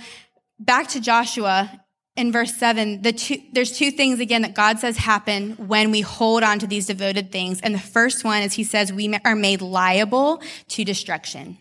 [0.59, 1.81] back to Joshua,
[2.17, 6.01] in verse 7, the two, there's two things again that God says happen when we
[6.01, 7.61] hold on to these devoted things.
[7.61, 11.59] And the first one is he says we are made liable to destruction.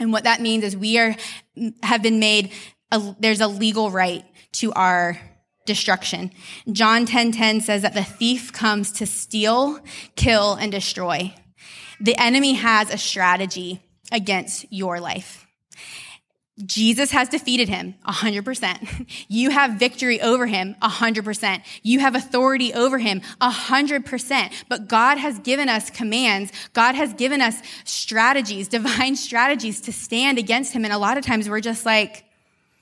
[0.00, 1.14] And what that means is we are,
[1.82, 2.52] have been made,
[2.90, 5.18] a, there's a legal right to our
[5.64, 6.32] destruction.
[6.72, 9.78] John 10:10 10, 10 says that the thief comes to steal,
[10.16, 11.34] kill, and destroy.
[12.00, 15.46] The enemy has a strategy against your life.
[16.66, 19.06] Jesus has defeated him 100%.
[19.28, 21.62] You have victory over him 100%.
[21.82, 24.52] You have authority over him 100%.
[24.68, 26.52] But God has given us commands.
[26.72, 30.84] God has given us strategies, divine strategies to stand against him.
[30.84, 32.24] And a lot of times we're just like,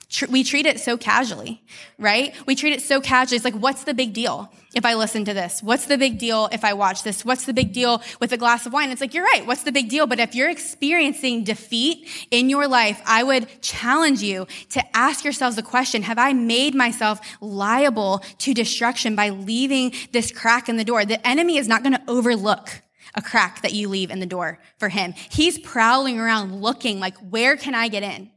[0.09, 1.63] tr- we treat it so casually,
[1.99, 2.35] right?
[2.47, 3.37] We treat it so casually.
[3.37, 5.63] It's like, what's the big deal if I listen to this?
[5.63, 7.25] What's the big deal if I watch this?
[7.25, 8.91] What's the big deal with a glass of wine?
[8.91, 9.47] It's like, you're right.
[9.47, 10.07] What's the big deal?
[10.07, 15.57] But if you're experiencing defeat in your life, I would challenge you to ask yourselves
[15.57, 20.85] the question, have I made myself liable to destruction by leaving this crack in the
[20.85, 21.05] door?
[21.05, 22.83] The enemy is not going to overlook
[23.15, 25.15] a crack that you leave in the door for him.
[25.31, 28.31] He's prowling around looking like, where can I get in?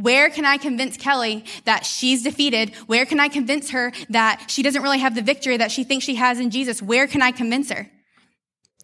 [0.00, 2.74] Where can I convince Kelly that she's defeated?
[2.86, 6.04] Where can I convince her that she doesn't really have the victory that she thinks
[6.04, 6.82] she has in Jesus?
[6.82, 7.88] Where can I convince her?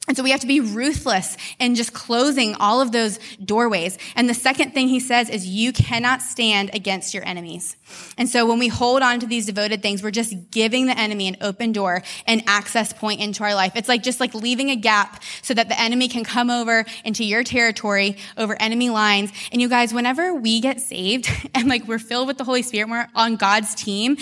[0.08, 3.98] And so we have to be ruthless in just closing all of those doorways.
[4.14, 7.76] And the second thing he says is you cannot stand against your enemies.
[8.16, 11.26] And so when we hold on to these devoted things, we're just giving the enemy
[11.26, 13.72] an open door, an access point into our life.
[13.74, 17.24] It's like just like leaving a gap so that the enemy can come over into
[17.24, 19.32] your territory over enemy lines.
[19.50, 22.88] And you guys, whenever we get saved and like we're filled with the Holy Spirit,
[22.88, 24.18] we're on God's team,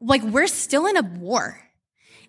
[0.00, 1.63] like we're still in a war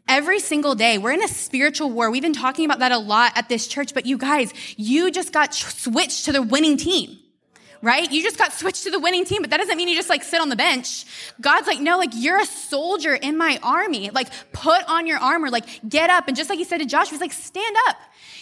[0.08, 0.98] every single day.
[0.98, 2.12] We're in a spiritual war.
[2.12, 5.34] We've been talking about that a lot at this church, but you guys, you just
[5.34, 7.20] got switched to the winning team.
[7.82, 8.12] Right?
[8.12, 10.24] You just got switched to the winning team, but that doesn't mean you just like
[10.24, 11.06] sit on the bench.
[11.40, 14.10] God's like, no, like you're a soldier in my army.
[14.10, 16.28] Like put on your armor, like get up.
[16.28, 17.98] And just like he said to Joshua, he's like, stand up.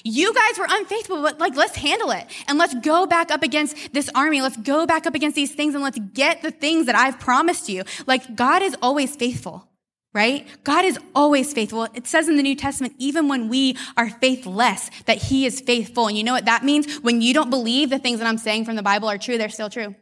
[0.05, 2.25] You guys were unfaithful, but like, let's handle it.
[2.47, 4.41] And let's go back up against this army.
[4.41, 7.67] Let's go back up against these things and let's get the things that I've promised
[7.67, 7.83] you.
[8.07, 9.67] Like God is always faithful
[10.13, 10.47] right?
[10.63, 11.87] God is always faithful.
[11.93, 16.07] It says in the New Testament, even when we are faithless, that he is faithful.
[16.07, 16.97] And you know what that means?
[16.97, 19.49] When you don't believe the things that I'm saying from the Bible are true, they're
[19.49, 19.95] still true.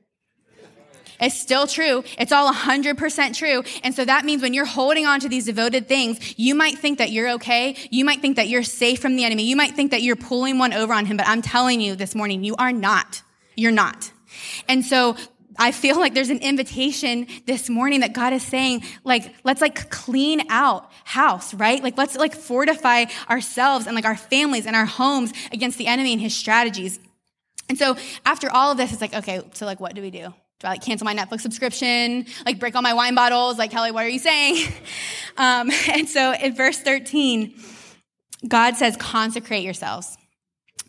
[1.22, 2.04] It's still true.
[2.18, 3.64] It's all 100% true.
[3.84, 6.98] And so that means when you're holding on to these devoted things, you might think
[6.98, 7.78] that you're okay.
[7.92, 9.44] You might think that you're safe from the enemy.
[9.44, 12.16] You might think that you're pulling one over on him, but I'm telling you this
[12.16, 13.22] morning, you are not.
[13.56, 14.12] You're not.
[14.68, 15.16] And so
[15.62, 19.92] I feel like there's an invitation this morning that God is saying, like, let's like
[19.92, 21.84] clean out house, right?
[21.84, 26.14] Like, let's like fortify ourselves and like our families and our homes against the enemy
[26.14, 27.00] and his strategies.
[27.70, 27.96] And so
[28.26, 30.34] after all of this, it's like, okay, so like, what do we do?
[30.60, 32.26] Do I like cancel my Netflix subscription?
[32.44, 33.60] Like break all my wine bottles?
[33.60, 34.68] Like, Kelly, what are you saying?
[35.38, 37.58] Um, and so in verse 13,
[38.46, 40.18] God says, consecrate yourselves.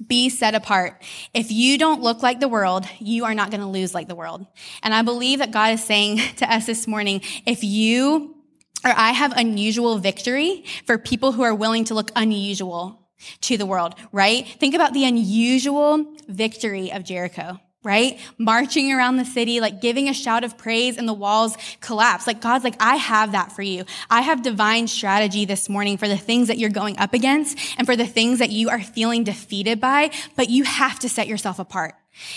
[0.07, 1.03] Be set apart.
[1.35, 4.15] If you don't look like the world, you are not going to lose like the
[4.15, 4.47] world.
[4.83, 8.37] And I believe that God is saying to us this morning, if you
[8.85, 13.09] or I have unusual victory for people who are willing to look unusual
[13.43, 14.47] to the world, right?
[14.59, 18.21] Think about the unusual victory of Jericho right?
[18.38, 22.27] Marching around the city, like giving a shout of praise and the walls collapse.
[22.27, 23.85] Like God's like, I have that for you.
[24.09, 27.87] I have divine strategy this morning for the things that you're going up against and
[27.87, 31.59] for the things that you are feeling defeated by, but you have to set yourself
[31.59, 31.95] apart.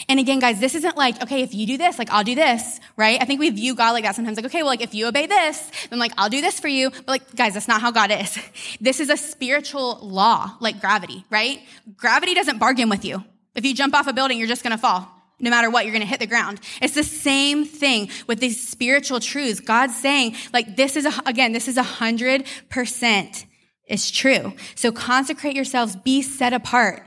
[0.07, 2.79] And again, guys, this isn't like, okay, if you do this, like I'll do this,
[2.95, 3.21] right?
[3.21, 5.27] I think we view God like that sometimes, like, okay, well, like if you obey
[5.27, 6.89] this, then like I'll do this for you.
[6.89, 8.37] But like, guys, that's not how God is.
[8.81, 11.59] This is a spiritual law, like gravity, right?
[11.97, 13.23] Gravity doesn't bargain with you.
[13.53, 16.01] If you jump off a building, you're just gonna fall no matter what, you're going
[16.01, 16.59] to hit the ground.
[16.81, 19.59] It's the same thing with these spiritual truths.
[19.59, 23.45] God's saying, like, this is, a, again, this is a hundred percent
[23.87, 24.53] is true.
[24.75, 27.03] So consecrate yourselves, be set apart.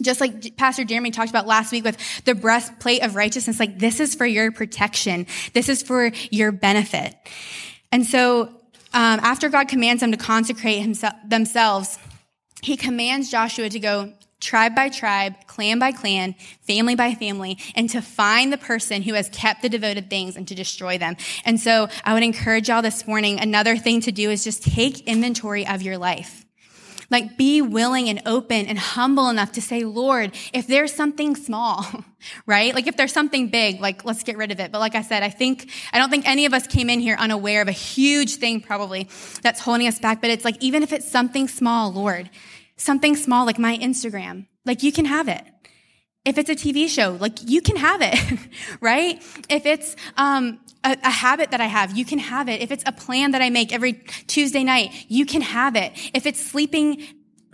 [0.00, 4.00] Just like Pastor Jeremy talked about last week with the breastplate of righteousness, like this
[4.00, 5.26] is for your protection.
[5.54, 7.16] This is for your benefit.
[7.90, 8.54] And so,
[8.94, 11.98] um, after God commands them to consecrate himself, themselves,
[12.62, 17.90] he commands Joshua to go tribe by tribe, clan by clan, family by family, and
[17.90, 21.16] to find the person who has kept the devoted things and to destroy them.
[21.44, 25.06] And so I would encourage y'all this morning, another thing to do is just take
[25.08, 26.44] inventory of your life.
[27.10, 31.86] Like be willing and open and humble enough to say, Lord, if there's something small,
[32.46, 32.74] right?
[32.74, 34.70] Like if there's something big, like let's get rid of it.
[34.70, 37.16] But like I said, I think, I don't think any of us came in here
[37.18, 39.08] unaware of a huge thing probably
[39.40, 40.20] that's holding us back.
[40.20, 42.28] But it's like, even if it's something small, Lord,
[42.78, 45.44] something small like my Instagram, like you can have it.
[46.24, 48.18] If it's a TV show, like you can have it,
[48.80, 49.22] right?
[49.48, 52.60] If it's um, a, a, habit that I have, you can have it.
[52.60, 53.94] If it's a plan that I make every
[54.26, 55.92] Tuesday night, you can have it.
[56.14, 57.02] If it's sleeping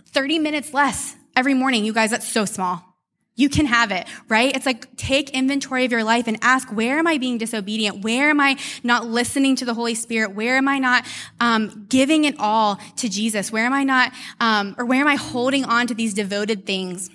[0.09, 2.94] 30 minutes less every morning, you guys, that's so small.
[3.37, 4.55] You can have it, right?
[4.55, 8.01] It's like take inventory of your life and ask, where am I being disobedient?
[8.01, 10.33] Where am I not listening to the Holy Spirit?
[10.33, 11.05] Where am I not
[11.41, 13.51] um, giving it all to Jesus?
[13.51, 17.09] Where am I not, um, or where am I holding on to these devoted things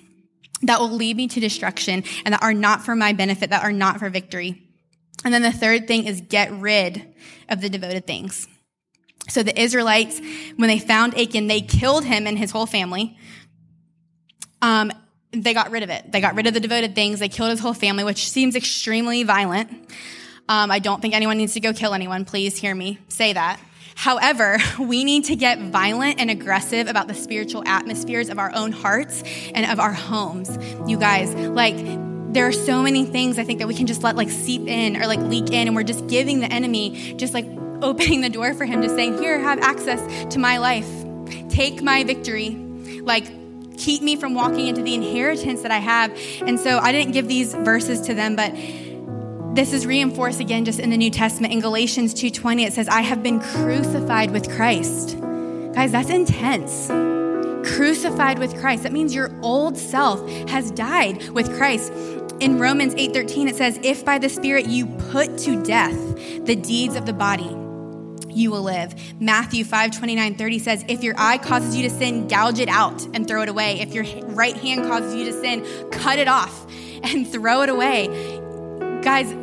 [0.61, 3.71] that will lead me to destruction and that are not for my benefit, that are
[3.71, 4.61] not for victory?
[5.25, 7.15] And then the third thing is get rid
[7.49, 8.47] of the devoted things.
[9.27, 10.21] So the Israelites,
[10.55, 13.17] when they found Achan, they killed him and his whole family.
[14.61, 14.91] Um,
[15.31, 16.11] they got rid of it.
[16.11, 17.19] They got rid of the devoted things.
[17.19, 19.71] They killed his whole family, which seems extremely violent.
[20.49, 22.25] Um, I don't think anyone needs to go kill anyone.
[22.25, 23.59] Please hear me say that.
[23.95, 28.71] However, we need to get violent and aggressive about the spiritual atmospheres of our own
[28.71, 29.23] hearts
[29.53, 30.57] and of our homes.
[30.87, 31.77] You guys, like,
[32.33, 34.95] there are so many things I think that we can just let like seep in
[34.95, 37.45] or like leak in, and we're just giving the enemy just like
[37.81, 40.89] opening the door for him to say, Here, have access to my life.
[41.49, 42.49] Take my victory.
[43.03, 43.25] Like,
[43.81, 46.15] keep me from walking into the inheritance that I have.
[46.45, 48.53] And so I didn't give these verses to them, but
[49.53, 53.01] this is reinforced again just in the New Testament in Galatians 2:20 it says I
[53.01, 55.17] have been crucified with Christ.
[55.73, 56.87] Guys, that's intense.
[57.75, 58.83] Crucified with Christ.
[58.83, 61.91] That means your old self has died with Christ.
[62.39, 65.99] In Romans 8:13 it says if by the spirit you put to death
[66.45, 67.60] the deeds of the body
[68.31, 68.93] you will live.
[69.21, 73.03] Matthew 5 29 30 says, If your eye causes you to sin, gouge it out
[73.13, 73.79] and throw it away.
[73.79, 76.65] If your right hand causes you to sin, cut it off
[77.03, 78.07] and throw it away.
[79.01, 79.33] Guys,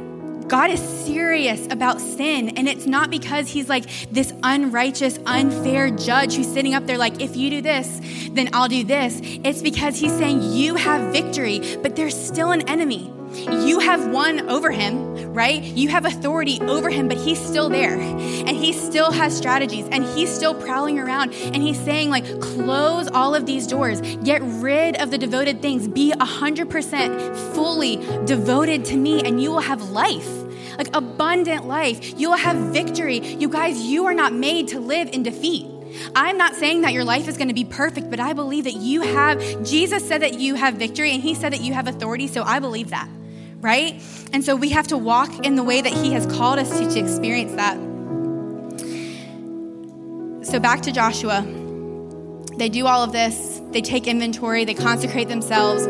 [0.49, 2.51] God is serious about sin.
[2.57, 7.21] And it's not because he's like this unrighteous, unfair judge who's sitting up there like,
[7.21, 8.01] if you do this,
[8.33, 9.21] then I'll do this.
[9.23, 13.13] It's because he's saying you have victory, but there's still an enemy.
[13.35, 15.63] You have won over him, right?
[15.63, 17.99] You have authority over him, but he's still there.
[17.99, 21.35] And he still has strategies and he's still prowling around.
[21.35, 25.89] And he's saying, like, close all of these doors, get rid of the devoted things,
[25.89, 30.29] be 100% fully devoted to me, and you will have life
[30.79, 32.19] like abundant life.
[32.19, 33.19] You will have victory.
[33.19, 35.67] You guys, you are not made to live in defeat.
[36.15, 38.77] I'm not saying that your life is going to be perfect, but I believe that
[38.77, 42.27] you have, Jesus said that you have victory and he said that you have authority,
[42.27, 43.09] so I believe that,
[43.61, 44.03] right?
[44.33, 46.91] And so we have to walk in the way that he has called us to,
[46.91, 47.77] to experience that.
[50.47, 51.47] So back to Joshua.
[52.57, 55.87] They do all of this, they take inventory, they consecrate themselves,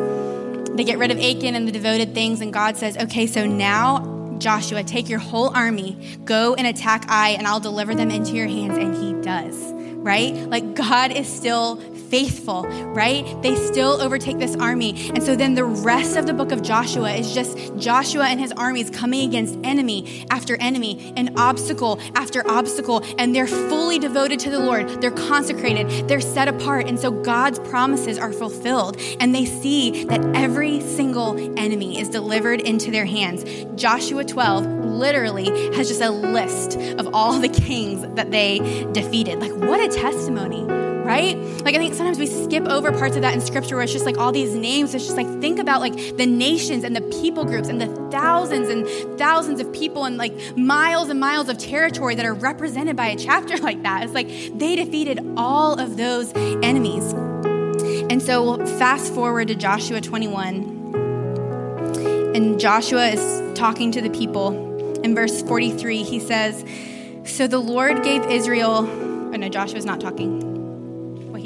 [0.77, 4.37] they get rid of Achan and the devoted things, and God says, okay, so now
[4.39, 8.47] Joshua, take your whole army, go and attack Ai, and I'll deliver them into your
[8.47, 8.77] hands.
[8.79, 9.57] And he does,
[9.97, 10.35] right?
[10.35, 11.77] Like God is still
[12.11, 13.25] faithful, right?
[13.43, 15.11] They still overtake this army.
[15.11, 18.53] And so then the rest of the book of Joshua is just Joshua and his
[18.53, 23.05] armies coming against enemy after enemy and obstacle after obstacle.
[23.19, 24.89] And they're fully devoted to the Lord.
[25.01, 26.89] They're consecrated, they're set apart.
[26.89, 29.01] And so God's promises are fulfilled.
[29.21, 33.45] And they see that every single enemy is delivered into their hands.
[33.81, 38.59] Joshua 12 literally has just a list of all the kings that they
[38.93, 39.41] defeated.
[39.41, 40.98] Like, what a testimony!
[41.09, 41.39] Right?
[41.65, 44.05] Like I think sometimes we skip over parts of that in scripture where it's just
[44.05, 44.95] like all these names.
[44.95, 48.69] It's just like think about like the nations and the people groups and the thousands
[48.69, 48.87] and
[49.19, 53.17] thousands of people and like miles and miles of territory that are represented by a
[53.17, 54.05] chapter like that.
[54.05, 54.29] It's like
[54.59, 57.15] they defeated all of those enemies.
[58.11, 60.77] And so fast forward to Joshua 21.
[62.35, 64.67] And Joshua is talking to the people.
[65.03, 66.67] In verse 43, he says,
[67.25, 70.48] So the Lord gave Israel, oh no, Joshua's not talking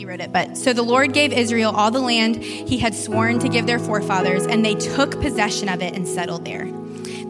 [0.05, 0.33] wrote it.
[0.33, 3.79] But so the Lord gave Israel all the land he had sworn to give their
[3.79, 6.67] forefathers, and they took possession of it and settled there.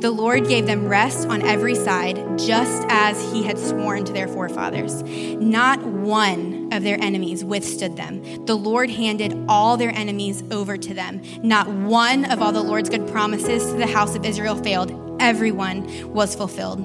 [0.02, 4.26] The Lord gave them rest on every side, just as he had sworn to their
[4.26, 5.00] forefathers.
[5.04, 8.44] Not one of their enemies withstood them.
[8.46, 11.22] The Lord handed all their enemies over to them.
[11.44, 15.22] Not one of all the Lord's good promises to the house of Israel failed.
[15.22, 16.80] Everyone was fulfilled.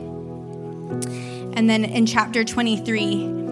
[1.55, 3.46] And then in chapter 23,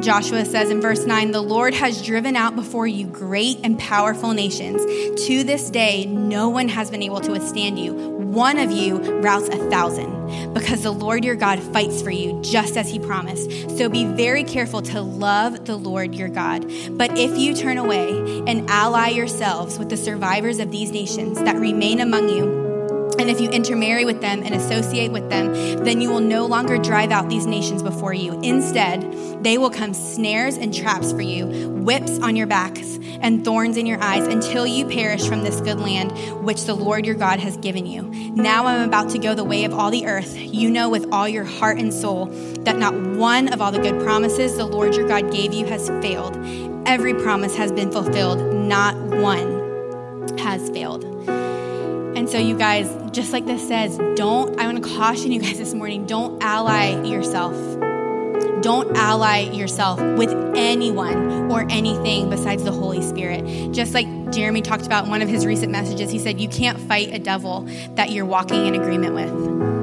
[0.00, 4.32] Joshua says in verse 9, The Lord has driven out before you great and powerful
[4.32, 4.80] nations.
[5.26, 7.92] To this day, no one has been able to withstand you.
[7.92, 12.76] One of you routs a thousand, because the Lord your God fights for you, just
[12.76, 13.50] as he promised.
[13.76, 16.70] So be very careful to love the Lord your God.
[16.90, 18.10] But if you turn away
[18.46, 22.69] and ally yourselves with the survivors of these nations that remain among you,
[23.20, 25.52] and if you intermarry with them and associate with them,
[25.84, 28.40] then you will no longer drive out these nations before you.
[28.40, 33.76] Instead, they will come snares and traps for you, whips on your backs, and thorns
[33.76, 36.12] in your eyes until you perish from this good land
[36.42, 38.04] which the Lord your God has given you.
[38.34, 40.34] Now I'm about to go the way of all the earth.
[40.34, 42.26] You know with all your heart and soul
[42.60, 45.90] that not one of all the good promises the Lord your God gave you has
[46.02, 46.38] failed.
[46.86, 49.58] Every promise has been fulfilled, not one
[50.38, 51.09] has failed.
[52.20, 55.56] And so, you guys, just like this says, don't, I want to caution you guys
[55.56, 57.54] this morning don't ally yourself.
[58.60, 63.72] Don't ally yourself with anyone or anything besides the Holy Spirit.
[63.72, 66.78] Just like Jeremy talked about in one of his recent messages, he said, You can't
[66.78, 69.79] fight a devil that you're walking in agreement with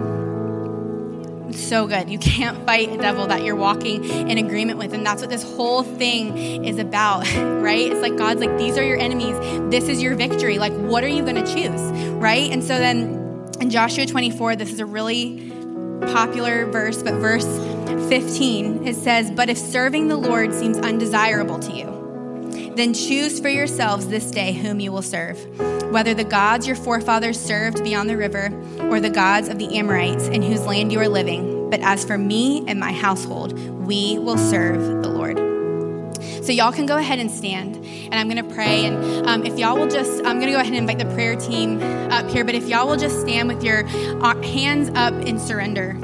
[1.53, 2.09] so good.
[2.09, 4.93] You can't fight a devil that you're walking in agreement with.
[4.93, 7.91] And that's what this whole thing is about, right?
[7.91, 9.35] It's like God's like, these are your enemies.
[9.71, 10.59] This is your victory.
[10.59, 11.81] Like, what are you going to choose,
[12.13, 12.51] right?
[12.51, 15.51] And so then in Joshua 24, this is a really
[16.01, 17.45] popular verse, but verse
[18.09, 21.96] 15, it says, But if serving the Lord seems undesirable to you,
[22.77, 25.43] then choose for yourselves this day whom you will serve,
[25.91, 28.51] whether the gods your forefathers served beyond the river
[28.91, 31.69] or the gods of the Amorites in whose land you are living.
[31.69, 35.37] But as for me and my household, we will serve the Lord.
[36.43, 37.75] So, y'all can go ahead and stand.
[37.75, 38.85] and I'm going to pray.
[38.85, 41.35] And um, if y'all will just, I'm going to go ahead and invite the prayer
[41.35, 43.85] team up here, but if y'all will just stand with your
[44.23, 45.97] uh, hands up in surrender.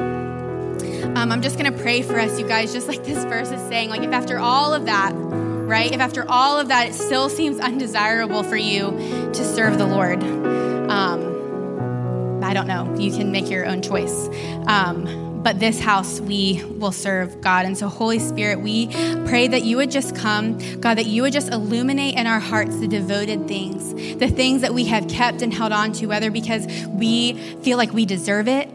[1.15, 3.61] Um, I'm just going to pray for us, you guys, just like this verse is
[3.69, 3.89] saying.
[3.89, 5.13] Like, if after all of that,
[5.73, 8.91] right, if after all of that, it still seems undesirable for you
[9.33, 12.95] to serve the Lord, um, I don't know.
[12.99, 14.29] You can make your own choice.
[14.67, 17.65] Um, but this house we will serve God.
[17.65, 18.87] And so, Holy Spirit, we
[19.25, 22.79] pray that you would just come, God, that you would just illuminate in our hearts
[22.79, 26.67] the devoted things, the things that we have kept and held on to, whether because
[26.87, 28.69] we feel like we deserve it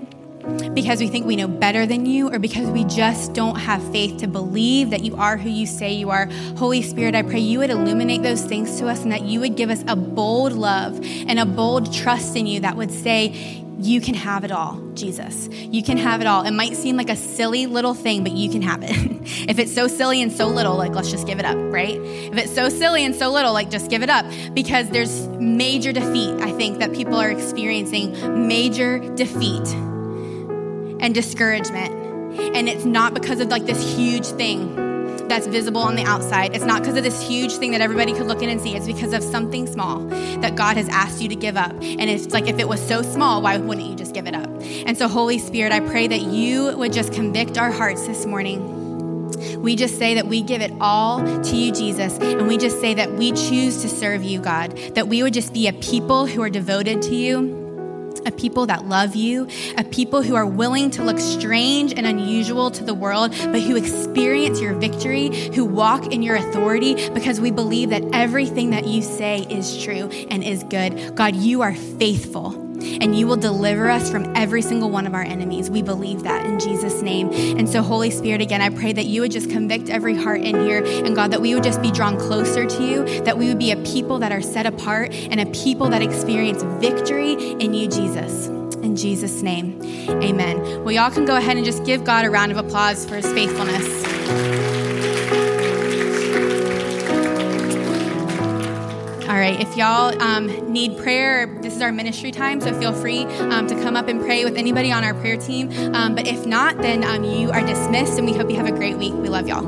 [0.74, 4.18] because we think we know better than you or because we just don't have faith
[4.18, 6.26] to believe that you are who you say you are.
[6.56, 9.56] Holy Spirit, I pray you would illuminate those things to us and that you would
[9.56, 14.00] give us a bold love and a bold trust in you that would say, you
[14.00, 15.48] can have it all, Jesus.
[15.48, 16.44] You can have it all.
[16.44, 18.90] It might seem like a silly little thing, but you can have it.
[19.48, 21.96] if it's so silly and so little, like let's just give it up, right?
[22.00, 25.92] If it's so silly and so little, like just give it up because there's major
[25.92, 29.64] defeat, I think, that people are experiencing major defeat
[31.00, 31.94] and discouragement.
[32.54, 34.74] And it's not because of like this huge thing
[35.28, 36.54] that's visible on the outside.
[36.54, 38.74] It's not because of this huge thing that everybody could look in and see.
[38.74, 40.00] It's because of something small
[40.40, 41.72] that God has asked you to give up.
[41.72, 44.48] And it's like, if it was so small, why wouldn't you just give it up?
[44.86, 48.76] And so, Holy Spirit, I pray that you would just convict our hearts this morning.
[49.60, 52.94] We just say that we give it all to you, Jesus, and we just say
[52.94, 56.42] that we choose to serve you, God, that we would just be a people who
[56.42, 57.67] are devoted to you
[58.28, 62.70] a people that love you, a people who are willing to look strange and unusual
[62.70, 67.50] to the world, but who experience your victory, who walk in your authority because we
[67.50, 71.16] believe that everything that you say is true and is good.
[71.16, 75.22] God, you are faithful and you will deliver us from every single one of our
[75.22, 75.70] enemies.
[75.70, 77.30] We believe that in Jesus' name.
[77.58, 80.60] And so, Holy Spirit, again, I pray that you would just convict every heart in
[80.60, 83.58] here, and God, that we would just be drawn closer to you, that we would
[83.58, 87.88] be a people that are set apart and a people that experience victory in you,
[87.88, 88.48] Jesus.
[88.82, 90.84] In Jesus' name, amen.
[90.84, 93.26] Well, y'all can go ahead and just give God a round of applause for his
[93.32, 94.17] faithfulness.
[99.38, 103.22] All right, if y'all um, need prayer, this is our ministry time, so feel free
[103.22, 105.70] um, to come up and pray with anybody on our prayer team.
[105.94, 108.72] Um, but if not, then um, you are dismissed, and we hope you have a
[108.72, 109.14] great week.
[109.14, 109.62] We love y'all.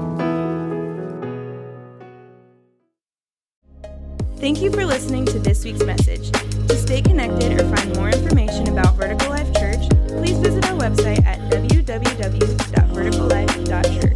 [4.39, 6.33] Thank you for listening to this week's message.
[6.33, 11.25] To stay connected or find more information about Vertical Life Church, please visit our website
[11.25, 14.10] at www.verticallife.church.